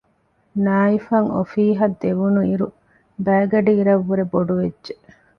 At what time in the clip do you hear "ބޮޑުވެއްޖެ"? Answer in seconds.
4.31-4.93